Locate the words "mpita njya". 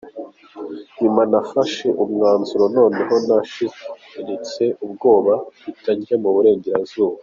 5.61-6.15